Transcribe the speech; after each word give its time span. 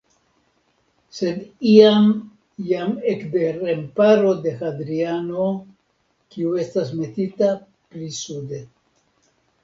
Sed 1.15 1.41
iam 1.71 2.05
jam 2.69 2.95
ekde 3.11 3.43
remparo 3.57 4.31
de 4.45 4.53
Hadriano, 4.61 5.45
kiu 6.37 6.55
estas 6.63 6.95
metita 7.01 7.51
pli 7.91 8.09
sude. 8.21 8.63